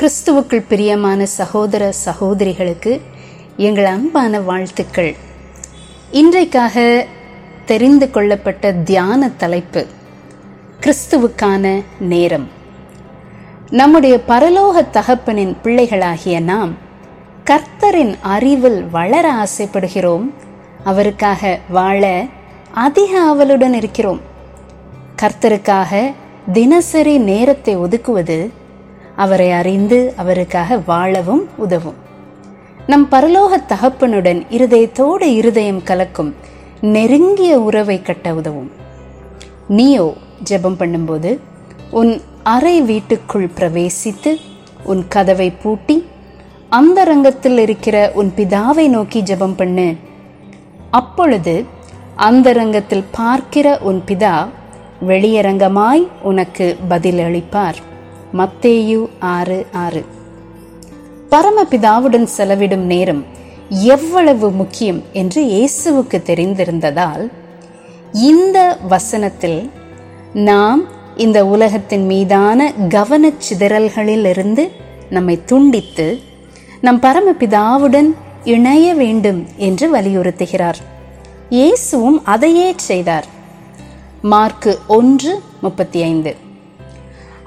[0.00, 3.00] கிறிஸ்துவுக்குள் பிரியமான சகோதர சகோதரிகளுக்கு
[3.56, 5.16] எங்கள் அன்பான வாழ்த்துக்கள்.
[6.12, 7.06] இன்றைக்காக
[7.64, 9.86] தெரிந்து கொள்ளப்பட்ட தியான தலைப்பு
[10.80, 12.48] கிறிஸ்துவுக்கான நேரம்.
[13.70, 16.74] நம்முடைய பரலோக தகப்பனின் பிள்ளைகளாகிய நாம்
[17.44, 20.34] கர்த்தரின் அறிவில் வளர ஆசைப்படுகிறோம்
[20.84, 22.26] அவருக்காக வாழ
[22.70, 24.20] அதிக ஆவலுடன் இருக்கிறோம்.
[25.22, 26.14] கர்த்தருக்காக
[26.52, 28.58] தினசரி நேரத்தை ஒதுக்குவது
[29.24, 31.98] அவரை அறிந்து அவருக்காக வாழவும் உதவும்.
[32.86, 36.30] நம் பரலோக தகப்பனுடன் இருதயத்தோடு இருதயம் கலக்கும்
[36.94, 38.70] நெருங்கிய உறவை கட்ட உதவும்.
[39.68, 40.06] நீயோ
[40.50, 41.30] ஜெபம் பண்ணும்போது
[41.90, 42.12] உன்
[42.54, 44.32] அறை வீட்டுக்குள் பிரவேசித்து
[44.84, 45.96] உன் கதவை பூட்டி
[46.78, 49.88] அந்த ரங்கத்தில் இருக்கிற உன் பிதாவை நோக்கி ஜெபம் பண்ணு.
[50.90, 51.54] அப்பொழுது
[52.28, 54.34] அந்த ரங்கத்தில் பார்க்கிற உன் பிதா
[55.08, 57.78] வெளியரங்கமாய் உனக்கு பதிலளிப்பார்.
[58.32, 60.04] மத்தேயு ஆறு ஆறு.
[61.30, 63.24] பரமபிதாவுடன் செலவிடும் நேரம்
[63.68, 67.30] எவ்வளவு முக்கியம் என்று இயேசுவுக்கு தெரிந்திருந்ததால்
[68.12, 69.70] இந்த வசனத்தில்
[70.32, 70.84] நாம்
[71.16, 74.70] இந்த உலகத்தின் மீதான கவனச் சிதறல்களிலிருந்து
[75.10, 76.20] நம்மை துண்டித்து
[76.80, 78.14] நம் பரமபிதாவுடன்
[78.44, 80.80] இணைய வேண்டும் என்று வலியுறுத்துகிறார்.
[81.48, 83.26] இயேசுவும் அதையே செய்தார்.
[84.22, 86.36] மார்க்கு ஒன்று முப்பத்தி ஐந்து.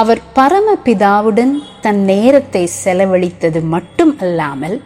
[0.00, 4.82] அவர் பரமபிதாவுடன் தன் நேரத்தை செலவழித்தது மட்டும் அல்லாமல்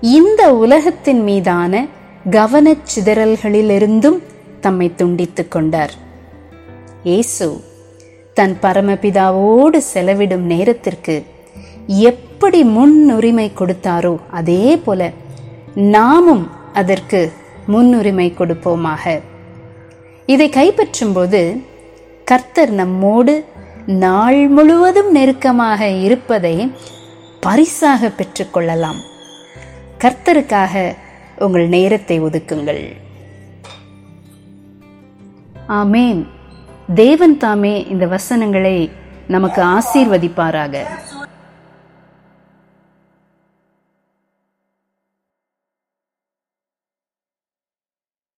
[0.00, 1.86] இந்த உலகத்தின் மீதான
[2.30, 4.18] கவனச் சிதறல்களிலிருந்தும்
[4.60, 5.90] தம்மை துண்டித்துக் கொண்டார்.
[7.02, 7.62] இயேசு
[8.34, 11.24] தன் பரமபிதாவோடு செலவிடும் நேரத்திற்கு
[11.86, 15.10] எப்படி முன்னுரிமை கொடுத்தாரோ அதே போல
[15.74, 17.32] நாமும் அதற்கு
[17.66, 19.20] முன்னுரிமை கொடுப்போமாக.
[20.26, 21.60] இதை கைப்பற்றும் போது
[22.24, 23.44] கர்த்தர் நம்மோடு
[23.86, 26.72] நாள் முழுவதும் நெருக்கமாக இருப்பதை
[27.40, 29.00] பரிசாக பெற்றுக்கொள்ளலாம்.
[29.98, 30.94] கர்த்தருக்காக
[31.38, 32.96] உங்கள் நேரத்தை ஒதுக்குங்கள்.
[35.68, 36.26] ஆமேன்.
[36.94, 38.90] தேவன் தாமே இந்த வசனங்களை
[39.28, 40.84] நமக்கு ஆசீர்வதிப்பாராக.